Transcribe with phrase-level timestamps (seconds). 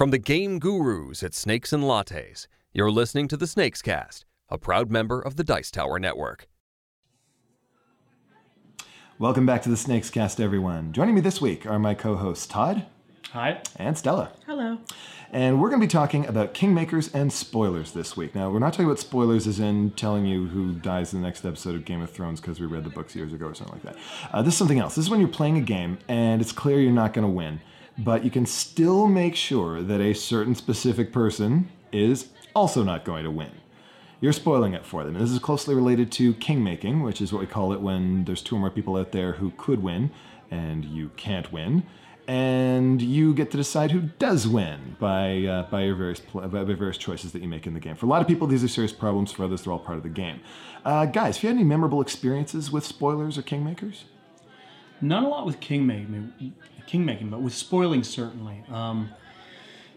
[0.00, 4.56] From the game gurus at Snakes and Lattes, you're listening to the Snakes Cast, a
[4.56, 6.48] proud member of the Dice Tower Network.
[9.18, 10.94] Welcome back to the Snakes Cast, everyone.
[10.94, 12.86] Joining me this week are my co hosts Todd
[13.32, 13.60] Hi.
[13.76, 14.32] and Stella.
[14.46, 14.78] Hello.
[15.30, 18.34] And we're going to be talking about Kingmakers and spoilers this week.
[18.34, 21.44] Now, we're not talking about spoilers as in telling you who dies in the next
[21.44, 23.94] episode of Game of Thrones because we read the books years ago or something like
[23.94, 24.02] that.
[24.32, 24.94] Uh, this is something else.
[24.94, 27.60] This is when you're playing a game and it's clear you're not going to win,
[28.04, 33.24] but you can still make sure that a certain specific person is also not going
[33.24, 33.50] to win.
[34.20, 35.16] You're spoiling it for them.
[35.16, 38.42] And this is closely related to kingmaking, which is what we call it when there's
[38.42, 40.10] two or more people out there who could win
[40.50, 41.84] and you can't win
[42.30, 46.62] and you get to decide who does win by uh, by your various pl- by
[46.62, 47.96] various choices that you make in the game.
[47.96, 49.32] For a lot of people, these are serious problems.
[49.32, 50.40] For others, they're all part of the game.
[50.84, 54.04] Uh, guys, have you had any memorable experiences with spoilers or kingmakers?
[55.02, 56.52] Not a lot with kingmaking,
[56.86, 58.62] kingmaking, but with spoiling certainly.
[58.68, 59.10] Um,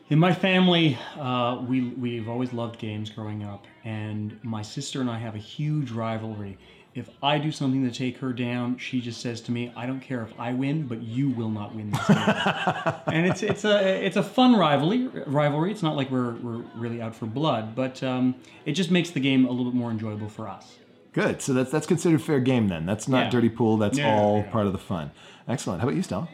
[0.10, 5.10] in my family, uh, we we've always loved games growing up, and my sister and
[5.10, 6.58] I have a huge rivalry.
[6.94, 10.02] If I do something to take her down, she just says to me, "I don't
[10.02, 12.18] care if I win, but you will not win this game."
[13.08, 15.08] and it's it's a it's a fun rivalry.
[15.26, 15.72] Rivalry.
[15.72, 19.20] It's not like we're we're really out for blood, but um, it just makes the
[19.20, 20.76] game a little bit more enjoyable for us.
[21.14, 21.42] Good.
[21.42, 22.86] So that's that's considered fair game then.
[22.86, 23.30] That's not Yeah.
[23.30, 23.78] dirty pool.
[23.78, 24.52] That's Yeah, all yeah.
[24.52, 25.12] part of the fun.
[25.48, 25.82] Excellent.
[25.82, 26.28] How about you, Stella?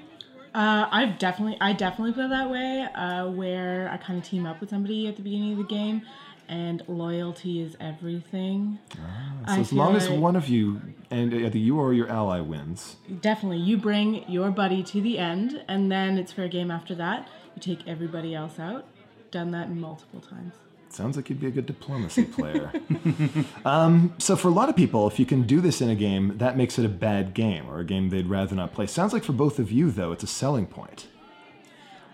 [0.53, 4.59] Uh, I've definitely, I definitely play that way, uh, where I kind of team up
[4.59, 6.01] with somebody at the beginning of the game,
[6.47, 8.79] and loyalty is everything.
[8.93, 8.99] So
[9.45, 12.39] I as feel long as like- one of you and either you or your ally
[12.39, 16.95] wins, Definitely, you bring your buddy to the end, and then it's fair game after
[16.95, 17.27] that.
[17.55, 18.85] You take everybody else out.
[19.31, 20.53] Done that multiple times.
[20.91, 22.71] Sounds like you'd be a good diplomacy player.
[23.65, 26.37] um, so, for a lot of people, if you can do this in a game,
[26.37, 28.87] that makes it a bad game or a game they'd rather not play.
[28.87, 31.07] Sounds like for both of you, though, it's a selling point.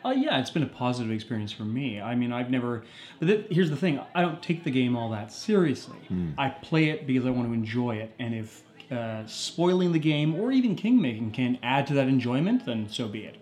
[0.03, 1.99] Uh, yeah, it's been a positive experience for me.
[1.99, 2.83] I mean, I've never.
[3.19, 5.97] But th- here's the thing: I don't take the game all that seriously.
[6.37, 10.35] I play it because I want to enjoy it, and if uh, spoiling the game
[10.35, 13.37] or even kingmaking can add to that enjoyment, then so be it.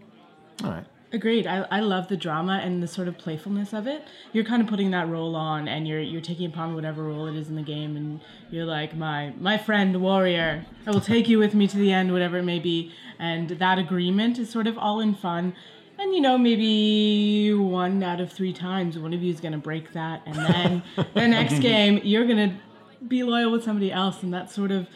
[0.64, 0.86] All right.
[1.14, 1.46] Agreed.
[1.46, 4.04] I, I love the drama and the sort of playfulness of it.
[4.32, 7.36] You're kind of putting that role on, and you're you're taking upon whatever role it
[7.36, 8.20] is in the game, and
[8.50, 10.66] you're like my my friend warrior.
[10.88, 12.92] I will take you with me to the end, whatever it may be.
[13.20, 15.54] And that agreement is sort of all in fun.
[16.00, 19.94] And you know, maybe one out of three times, one of you is gonna break
[19.94, 22.60] that, and then the next game you're gonna
[23.08, 24.88] be loyal with somebody else, and that sort of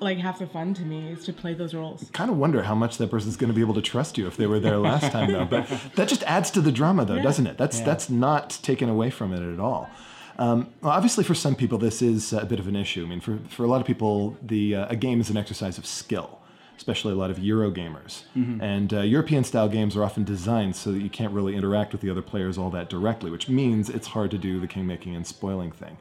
[0.00, 2.08] like half the fun to me is to play those roles.
[2.12, 4.36] Kind of wonder how much that person's going to be able to trust you if
[4.36, 5.44] they were there last time, though.
[5.44, 7.58] But that just adds to the drama, though, doesn't it?
[7.58, 9.90] That's that's not taken away from it at all.
[10.38, 13.04] Um, well, obviously, for some people, this is a bit of an issue.
[13.04, 15.78] I mean, for, for a lot of people, the uh, a game is an exercise
[15.78, 16.40] of skill,
[16.76, 18.22] especially a lot of Euro gamers.
[18.60, 22.00] And uh, European style games are often designed so that you can't really interact with
[22.00, 25.26] the other players all that directly, which means it's hard to do the kingmaking and
[25.26, 25.98] spoiling thing.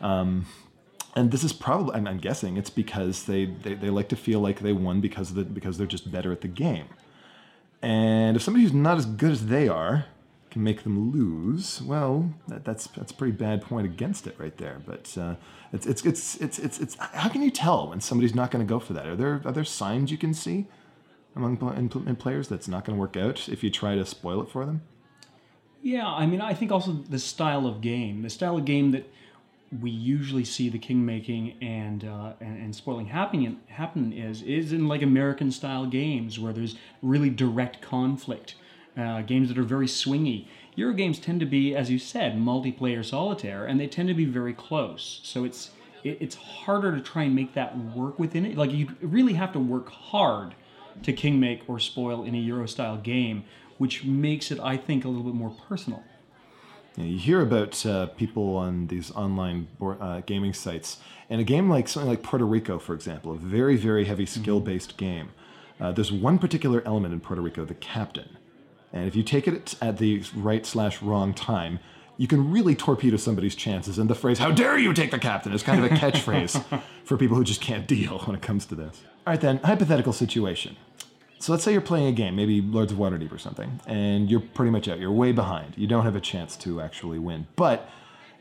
[0.00, 0.46] Um,
[1.14, 4.40] and this is probably I'm, I'm guessing it's because they, they, they like to feel
[4.40, 6.86] like they won because of the, because they're just better at the game.
[7.80, 10.06] And if somebody who's not as good as they are
[10.50, 14.56] can make them lose well that, that's that's a pretty bad point against it right
[14.56, 14.80] there.
[14.86, 15.34] But uh,
[15.72, 18.68] it's, it's it's it's it's it's how can you tell when somebody's not going to
[18.68, 19.06] go for that?
[19.06, 20.66] Are there are there signs you can see
[21.36, 24.40] among in, in players that's not going to work out if you try to spoil
[24.42, 24.82] it for them?
[25.82, 29.12] Yeah, I mean, I think also the style of game, the style of game that
[29.80, 34.86] we usually see the kingmaking and uh, and, and spoiling happening happen is is in
[34.88, 38.54] like American style games where there's really direct conflict,
[38.96, 40.46] uh, games that are very swingy.
[40.76, 44.24] Euro games tend to be, as you said, multiplayer solitaire, and they tend to be
[44.24, 45.20] very close.
[45.22, 45.70] So it's
[46.02, 48.56] it, it's harder to try and make that work within it.
[48.56, 50.54] Like you really have to work hard
[51.02, 53.44] to kingmake or spoil in a Euro style game,
[53.78, 56.04] which makes it, I think, a little bit more personal.
[56.96, 61.40] You, know, you hear about uh, people on these online board, uh, gaming sites, and
[61.40, 64.96] a game like something like Puerto Rico, for example, a very very heavy skill based
[64.96, 65.30] game.
[65.80, 68.36] Uh, there's one particular element in Puerto Rico, the captain,
[68.92, 71.80] and if you take it at the right slash wrong time,
[72.16, 73.98] you can really torpedo somebody's chances.
[73.98, 77.16] And the phrase "How dare you take the captain" is kind of a catchphrase for
[77.16, 79.02] people who just can't deal when it comes to this.
[79.26, 80.76] All right, then hypothetical situation.
[81.44, 84.40] So let's say you're playing a game, maybe Lords of Waterdeep or something, and you're
[84.40, 84.98] pretty much out.
[84.98, 85.74] You're way behind.
[85.76, 87.48] You don't have a chance to actually win.
[87.54, 87.86] But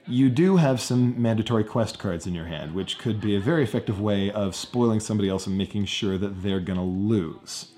[0.08, 3.62] you do have some mandatory quest cards in your hand, which could be a very
[3.62, 7.74] effective way of spoiling somebody else and making sure that they're going to lose.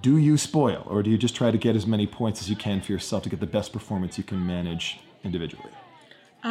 [0.00, 2.56] Do you spoil, or do you just try to get as many points as you
[2.56, 5.72] can for yourself to get the best performance you can manage individually?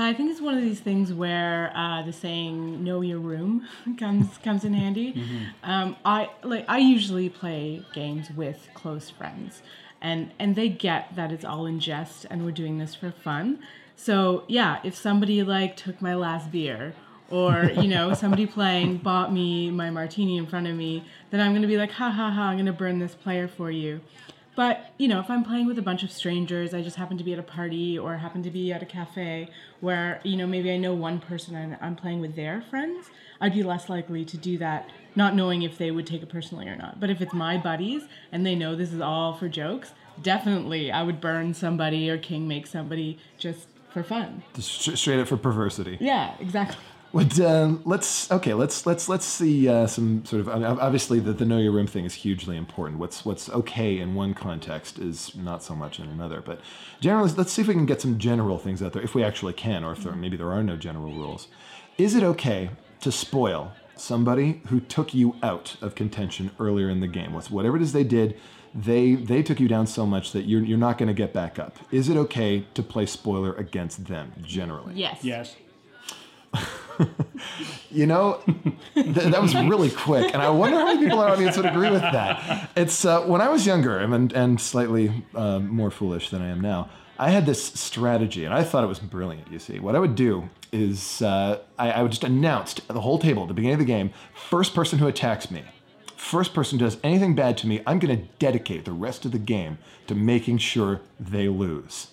[0.01, 3.67] I think it's one of these things where uh, the saying "know your room"
[3.99, 5.21] comes comes in handy.
[5.63, 9.61] Um, I like I usually play games with close friends,
[10.01, 13.59] and and they get that it's all in jest and we're doing this for fun.
[13.95, 16.93] So yeah, if somebody like took my last beer
[17.29, 21.53] or you know somebody playing bought me my martini in front of me, then I'm
[21.53, 24.01] gonna be like ha ha ha, I'm gonna burn this player for you.
[24.57, 27.23] But you know, if I'm playing with a bunch of strangers, I just happen to
[27.23, 29.51] be at a party or happen to be at a cafe
[29.81, 33.53] where you know maybe I know one person and I'm playing with their friends, I'd
[33.53, 36.75] be less likely to do that, not knowing if they would take it personally or
[36.75, 36.99] not.
[36.99, 39.91] But if it's my buddies and they know this is all for jokes,
[40.23, 44.41] definitely I would burn somebody or king make somebody just for fun.
[44.55, 45.99] Just straight up for perversity.
[46.01, 46.83] Yeah, exactly.
[47.17, 48.53] But um, let's okay.
[48.53, 52.05] Let's let's let's see uh, some sort of obviously the, the know your room thing
[52.05, 52.99] is hugely important.
[52.99, 56.41] What's what's okay in one context is not so much in another.
[56.41, 56.61] But
[56.99, 59.53] generally, let's see if we can get some general things out there, if we actually
[59.53, 61.47] can, or if there, maybe there are no general rules.
[61.97, 62.69] Is it okay
[63.01, 67.33] to spoil somebody who took you out of contention earlier in the game?
[67.33, 68.37] What's whatever it is they did,
[68.75, 71.57] they they took you down so much that you're you're not going to get back
[71.57, 71.79] up.
[71.89, 74.93] Is it okay to play spoiler against them generally?
[74.93, 75.23] Yes.
[75.23, 75.55] Yes.
[77.91, 78.41] You know,
[78.93, 81.65] th- that was really quick, and I wonder how many people in our audience would
[81.65, 82.69] agree with that.
[82.75, 86.61] It's uh, when I was younger and, and slightly uh, more foolish than I am
[86.61, 86.89] now.
[87.19, 89.51] I had this strategy, and I thought it was brilliant.
[89.51, 93.01] You see, what I would do is uh, I, I would just announce to the
[93.01, 95.63] whole table at the beginning of the game: first person who attacks me,
[96.15, 99.39] first person does anything bad to me, I'm going to dedicate the rest of the
[99.39, 99.77] game
[100.07, 102.07] to making sure they lose.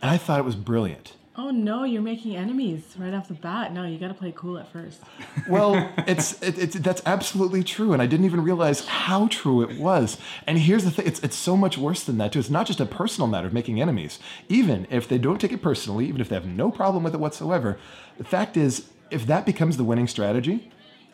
[0.00, 1.14] And I thought it was brilliant.
[1.34, 3.72] Oh no, you're making enemies right off the bat.
[3.72, 5.00] No, you got to play cool at first.
[5.48, 9.78] well, it's it, it's that's absolutely true, and I didn't even realize how true it
[9.78, 10.18] was.
[10.46, 12.38] And here's the thing: it's it's so much worse than that too.
[12.38, 14.18] It's not just a personal matter of making enemies.
[14.50, 17.20] Even if they don't take it personally, even if they have no problem with it
[17.20, 17.78] whatsoever,
[18.18, 20.70] the fact is, if that becomes the winning strategy,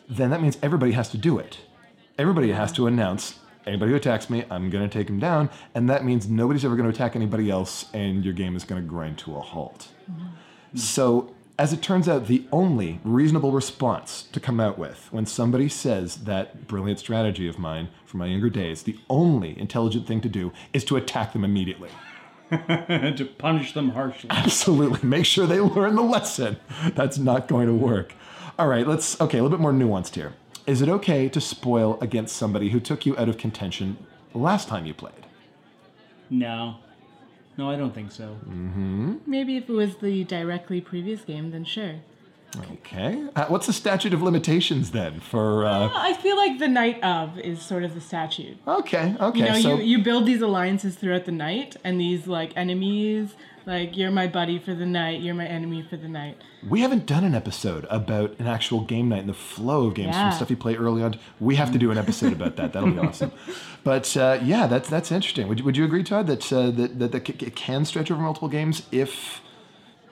[0.09, 1.59] then that means everybody has to do it.
[2.17, 5.49] Everybody has to announce anybody who attacks me, I'm going to take him down.
[5.75, 8.81] And that means nobody's ever going to attack anybody else, and your game is going
[8.81, 9.89] to grind to a halt.
[10.09, 10.77] Mm-hmm.
[10.77, 15.67] So, as it turns out, the only reasonable response to come out with when somebody
[15.67, 20.29] says that brilliant strategy of mine from my younger days, the only intelligent thing to
[20.29, 21.89] do is to attack them immediately.
[22.49, 24.29] to punish them harshly.
[24.29, 25.07] Absolutely.
[25.07, 26.57] Make sure they learn the lesson.
[26.95, 28.13] That's not going to work.
[28.57, 30.33] All right, let's, okay, a little bit more nuanced here.
[30.69, 33.97] Is it okay to spoil against somebody who took you out of contention
[34.35, 35.25] last time you played?
[36.29, 36.75] No.
[37.57, 38.37] No, I don't think so.
[38.47, 39.15] Mm-hmm.
[39.25, 41.95] Maybe if it was the directly previous game, then sure.
[42.71, 43.27] Okay.
[43.35, 45.65] Uh, what's the statute of limitations then for?
[45.65, 45.87] Uh...
[45.87, 48.57] Uh, I feel like the night of is sort of the statute.
[48.67, 49.15] Okay.
[49.19, 49.39] Okay.
[49.39, 49.77] You know, so...
[49.77, 53.33] you, you build these alliances throughout the night, and these like enemies
[53.69, 56.37] like, you're my buddy for the night, you're my enemy for the night.
[56.67, 60.15] We haven't done an episode about an actual game night and the flow of games
[60.15, 60.29] yeah.
[60.29, 61.19] from stuff you play early on.
[61.39, 62.73] We have to do an episode about that.
[62.73, 63.31] That'll be awesome.
[63.83, 65.47] But uh, yeah, that's that's interesting.
[65.47, 68.19] Would you, would you agree, Todd, that uh, that, that, that it can stretch over
[68.19, 69.41] multiple games if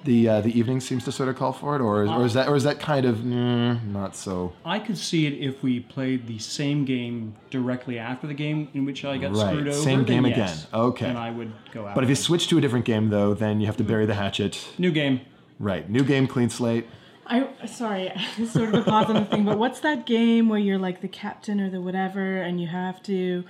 [0.03, 2.33] the uh, the evening seems to sort of call for it, or is, or is
[2.33, 4.53] that or is that kind of mm, not so?
[4.65, 8.85] I could see it if we played the same game directly after the game in
[8.85, 9.49] which I got right.
[9.49, 9.77] screwed over.
[9.77, 10.39] Same game again.
[10.39, 11.07] Yes, okay.
[11.07, 11.95] And I would go out.
[11.95, 14.15] But if you switch to a different game, though, then you have to bury the
[14.15, 14.67] hatchet.
[14.77, 15.21] New game.
[15.59, 15.89] Right.
[15.89, 16.87] New game, clean slate.
[17.25, 18.13] I sorry,
[18.47, 21.09] sort of a pause on the thing, but what's that game where you're like the
[21.09, 23.43] captain or the whatever, and you have to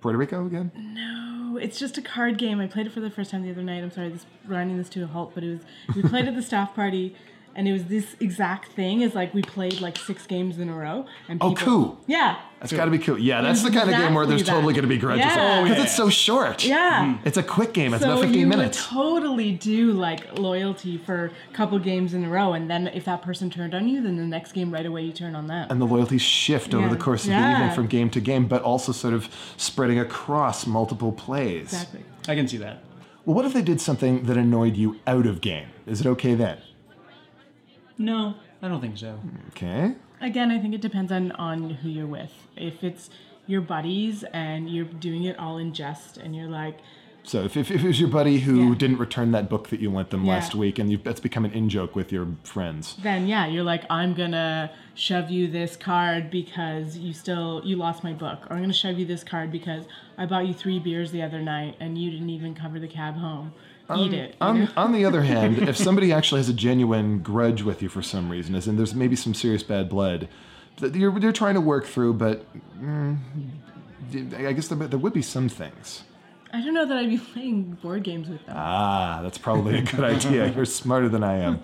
[0.00, 0.70] Puerto Rico again?
[0.76, 2.60] No, it's just a card game.
[2.60, 3.82] I played it for the first time the other night.
[3.82, 6.42] I'm sorry, this grinding this to a halt, but it was we played at the
[6.42, 7.16] staff party
[7.58, 10.74] and it was this exact thing is like we played like six games in a
[10.74, 12.00] row and oh, people, oh cool.
[12.06, 12.38] Yeah.
[12.60, 13.18] That's got to be cool.
[13.18, 14.52] Yeah that's the kind exactly of game where there's that.
[14.52, 15.24] totally going to be grudges.
[15.24, 15.60] Because yeah.
[15.60, 15.82] oh, yeah.
[15.82, 16.64] it's so short.
[16.64, 17.18] Yeah.
[17.20, 17.26] Mm.
[17.26, 17.94] it's a quick game.
[17.94, 22.14] It's so about 15 you minutes would totally do like loyalty for a couple games
[22.14, 24.72] in a row and then if that person turned on you then the next game
[24.72, 25.66] right away you turn on them.
[25.68, 26.78] And the loyalties shift yeah.
[26.78, 27.42] over the course of yeah.
[27.42, 31.72] the evening from game to game but also sort of spreading across multiple plays.
[31.72, 32.04] Exactly.
[32.28, 32.84] I can see that.
[33.24, 35.66] Well what if they did something that annoyed you out of game?
[35.86, 36.58] Is it okay then
[37.98, 39.18] no, I don't think so.
[39.50, 39.94] Okay.
[40.20, 42.32] Again, I think it depends on on who you're with.
[42.56, 43.10] If it's
[43.46, 46.78] your buddies and you're doing it all in jest and you're like
[47.24, 48.74] so if, if, if it was your buddy who Yeah.
[48.74, 50.34] didn't return that book that you lent them Yeah.
[50.34, 53.84] last week and you, that's become an in-joke with your friends then yeah, you're like,
[53.90, 58.62] I'm gonna shove you this card because you still you lost my book, or I'm
[58.62, 59.84] gonna shove you this card because
[60.18, 63.16] I bought you three beers the other night and you didn't even cover the cab
[63.16, 63.52] home.
[63.96, 64.36] Eat it.
[64.40, 64.68] On, know?
[64.76, 68.30] on the other hand, if somebody actually has a genuine grudge with you for some
[68.30, 70.28] reason, as in there's maybe some serious bad blood
[70.76, 72.44] that you're, you're trying to work through, but
[72.78, 73.16] mm,
[74.36, 76.02] I guess there, there would be some things.
[76.52, 78.54] I don't know that I'd be playing board games with them.
[78.56, 80.50] Ah, that's probably a good idea.
[80.56, 81.60] You're smarter than I am.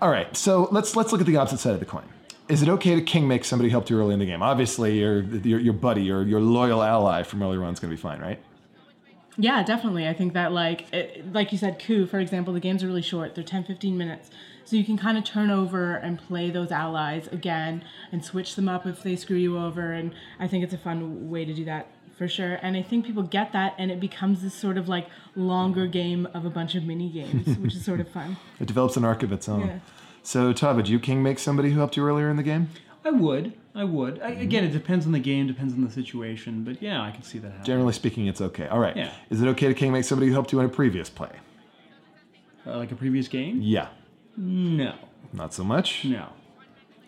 [0.00, 2.08] All right, so let's let's look at the opposite side of the coin.
[2.48, 4.42] Is it okay to king make somebody help you early in the game?
[4.42, 7.96] Obviously, your your, your buddy, your your loyal ally from earlier on is going to
[7.96, 8.40] be fine, right?
[9.40, 10.08] Yeah, definitely.
[10.08, 13.02] I think that like it, like you said, coup, for example, the games are really
[13.02, 13.36] short.
[13.36, 14.30] They're 10 15 minutes.
[14.64, 18.68] So you can kind of turn over and play those allies again and switch them
[18.68, 21.64] up if they screw you over and I think it's a fun way to do
[21.64, 21.86] that
[22.18, 22.58] for sure.
[22.60, 26.28] And I think people get that and it becomes this sort of like longer game
[26.34, 28.36] of a bunch of mini games, which is sort of fun.
[28.60, 29.66] It develops an arc of its own.
[29.66, 29.78] Yeah.
[30.22, 32.68] So, Tava, would you king make somebody who helped you earlier in the game?
[33.04, 33.54] I would.
[33.78, 34.20] I would.
[34.20, 37.22] I, again, it depends on the game, depends on the situation, but yeah, I can
[37.22, 37.64] see that happening.
[37.64, 38.66] Generally speaking, it's okay.
[38.66, 38.96] All right.
[38.96, 39.12] Yeah.
[39.30, 41.30] Is it okay to king make somebody who helped you in a previous play?
[42.66, 43.60] Uh, like a previous game?
[43.62, 43.90] Yeah.
[44.36, 44.96] No.
[45.32, 46.04] Not so much.
[46.04, 46.30] No.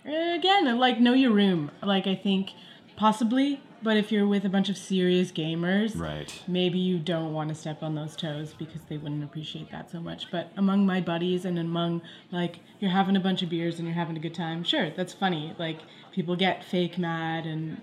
[0.04, 1.72] Again, like know your room.
[1.82, 2.50] Like I think
[2.96, 6.32] possibly, but if you're with a bunch of serious gamers, Right.
[6.46, 10.00] maybe you don't want to step on those toes because they wouldn't appreciate that so
[10.00, 10.30] much.
[10.30, 13.94] But among my buddies and among like you're having a bunch of beers and you're
[13.94, 15.54] having a good time, sure, that's funny.
[15.58, 15.78] Like
[16.12, 17.80] people get fake mad and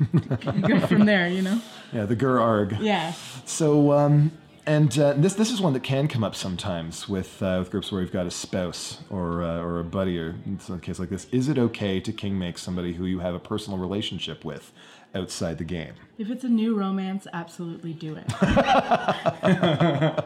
[0.68, 1.60] go from there, you know?
[1.92, 2.76] Yeah, the gur arg.
[2.80, 3.12] Yeah.
[3.44, 4.32] So, um,
[4.64, 7.90] and uh, this this is one that can come up sometimes with uh, with groups
[7.90, 11.10] where you've got a spouse or uh, or a buddy or in some case like
[11.10, 11.26] this.
[11.32, 14.70] Is it okay to king make somebody who you have a personal relationship with
[15.14, 15.94] outside the game?
[16.18, 18.32] If it's a new romance, absolutely do it.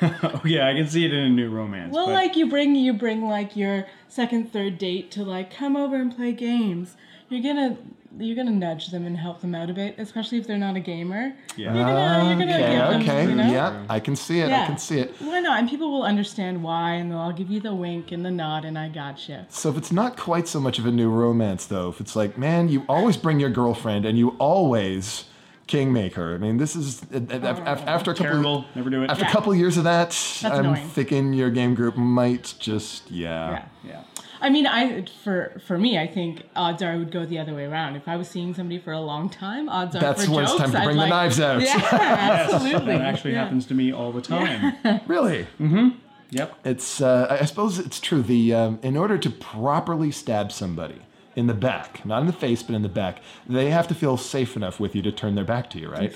[0.22, 1.92] Oh yeah, I can see it in a new romance.
[1.94, 5.76] Well, but like you bring you bring like your second, third date to like come
[5.76, 6.96] over and play games.
[7.28, 7.76] You're gonna
[8.18, 10.80] you're gonna nudge them and help them out a bit, especially if they're not a
[10.80, 11.32] gamer.
[11.56, 11.74] Yeah.
[11.74, 13.52] You're gonna you're gonna okay, give them, okay, you know?
[13.52, 14.50] yeah, I can see it.
[14.50, 15.14] I can see it.
[15.20, 15.60] Why not?
[15.60, 18.64] And people will understand why, and they'll all give you the wink and the nod,
[18.64, 19.46] and I gotcha.
[19.48, 22.36] So if it's not quite so much of a new romance, though, if it's like,
[22.36, 25.24] man, you always bring your girlfriend and you always
[25.68, 26.34] kingmaker.
[26.34, 28.26] I mean, this is uh, uh, af- af- after a couple.
[28.32, 28.64] terrible.
[28.74, 29.10] Never do it.
[29.10, 29.32] After a Yeah.
[29.32, 30.88] couple years of that, I'm annoying.
[30.88, 33.50] thinking your game group might just yeah.
[33.50, 33.64] Yeah.
[33.84, 34.02] yeah.
[34.40, 37.54] I mean, I for for me, I think odds are I would go the other
[37.54, 37.96] way around.
[37.96, 40.70] If I was seeing somebody for a long time, odds are That's when it's time
[40.72, 41.60] to I'd bring the like- knives out.
[41.62, 42.96] Yeah, absolutely.
[42.96, 43.44] That actually Yeah.
[43.44, 44.74] happens to me all the time.
[45.06, 45.46] Really?
[45.60, 45.96] Mhm.
[46.30, 46.54] Yep.
[46.64, 48.22] It's uh, I I suppose it's true.
[48.22, 50.96] The um, in order to properly stab somebody
[51.36, 54.16] in the back, not in the face, but in the back, they have to feel
[54.16, 56.12] safe enough with you to turn their back to you, right?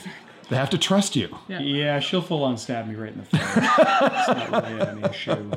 [0.50, 1.36] They have to trust you.
[1.48, 1.60] Yeah.
[1.60, 3.40] Yeah, she'll full on stab me right in the face.
[3.56, 5.50] it's not really an issue.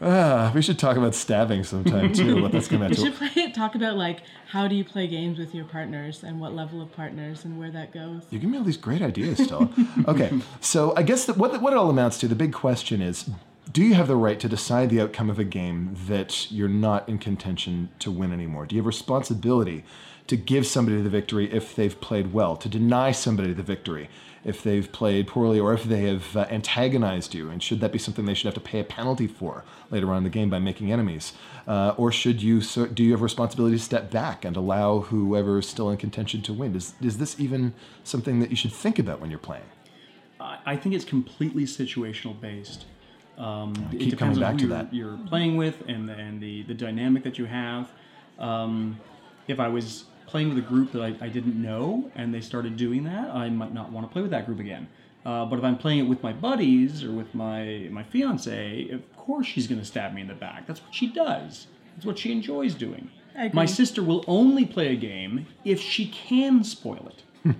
[0.00, 2.40] Uh, we should talk about stabbing sometime too.
[2.40, 5.54] What that's going We should play talk about like how do you play games with
[5.54, 8.22] your partners and what level of partners and where that goes.
[8.30, 9.68] You give me all these great ideas, Stella.
[10.08, 13.28] okay, so I guess that what, what it all amounts to, the big question is
[13.72, 17.08] do you have the right to decide the outcome of a game that you're not
[17.08, 18.66] in contention to win anymore?
[18.66, 19.84] Do you have responsibility
[20.26, 24.08] to give somebody the victory if they've played well, to deny somebody the victory
[24.42, 27.50] if they've played poorly or if they have uh, antagonized you?
[27.50, 30.18] And should that be something they should have to pay a penalty for later on
[30.18, 31.34] in the game by making enemies?
[31.68, 35.58] Uh, or should you so, do you have responsibility to step back and allow whoever
[35.58, 36.74] is still in contention to win?
[36.74, 39.64] Is, is this even something that you should think about when you're playing?
[40.40, 42.86] I I think it's completely situational based.
[43.40, 44.94] Um, it keep depends coming on back who to you're, that.
[44.94, 47.88] you're playing with and the, and the, the dynamic that you have.
[48.38, 49.00] Um,
[49.48, 52.76] if I was playing with a group that I, I didn't know and they started
[52.76, 54.88] doing that, I might not want to play with that group again.
[55.24, 59.16] Uh, but if I'm playing it with my buddies or with my my fiance, of
[59.16, 60.66] course she's going to stab me in the back.
[60.66, 61.66] That's what she does.
[61.94, 63.10] That's what she enjoys doing.
[63.36, 63.56] I agree.
[63.56, 67.22] My sister will only play a game if she can spoil it.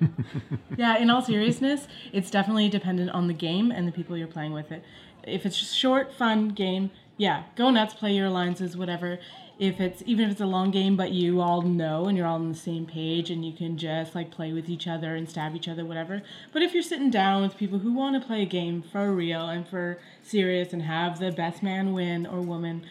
[0.77, 4.55] Yeah, in all seriousness, it's definitely dependent on the game and the people you're playing
[4.55, 4.83] with it.
[5.25, 9.19] If it's just short, fun game, yeah, go nuts, play your alliances, whatever.
[9.59, 12.37] If it's even if it's a long game, but you all know and you're all
[12.37, 15.55] on the same page and you can just like play with each other and stab
[15.55, 16.23] each other, whatever.
[16.51, 19.51] But if you're sitting down with people who want to play a game for real
[19.51, 22.87] and for serious and have the best man win or woman,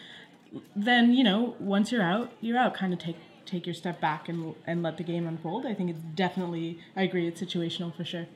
[0.76, 2.74] then you know once you're out, you're out.
[2.74, 5.66] Kind of take take your step back and and let the game unfold.
[5.66, 6.78] I think it's definitely.
[6.94, 7.26] I agree.
[7.26, 8.26] It's situational for sure.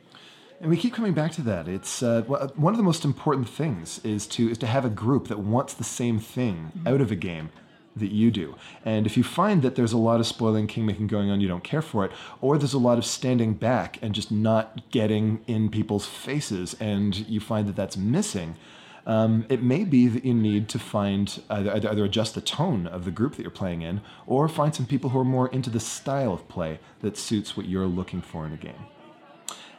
[0.60, 1.68] And we keep coming back to that.
[1.68, 5.28] It's uh, one of the most important things is to is to have a group
[5.28, 7.50] that wants the same thing out of a game
[7.96, 8.56] that you do.
[8.84, 11.64] And if you find that there's a lot of spoiling kingmaking going on, you don't
[11.64, 15.68] care for it, or there's a lot of standing back and just not getting in
[15.70, 18.56] people's faces, and you find that that's missing.
[19.06, 22.86] Um, it may be that you need to find either, either, either adjust the tone
[22.86, 25.68] of the group that you're playing in, or find some people who are more into
[25.68, 28.86] the style of play that suits what you're looking for in a game.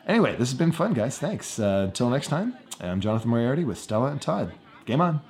[0.08, 1.18] Anyway, this has been fun, guys.
[1.18, 1.60] Thanks.
[1.60, 4.54] Uh, until next time, I'm Jonathan Moriarty with Stella and Todd.
[4.86, 5.22] Game on.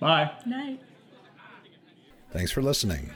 [0.00, 0.32] Bye.
[0.46, 0.80] Night.
[2.32, 3.12] Thanks for listening.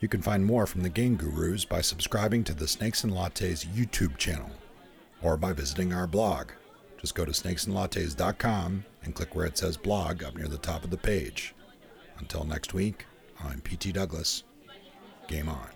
[0.00, 3.66] You can find more from the Game Gurus by subscribing to the Snakes and Lattes
[3.66, 4.50] YouTube channel
[5.22, 6.50] or by visiting our blog.
[7.00, 10.90] Just go to snakesandlattes.com and click where it says blog up near the top of
[10.90, 11.54] the page.
[12.18, 13.06] Until next week,
[13.42, 14.44] I'm PT Douglas.
[15.28, 15.75] Game on.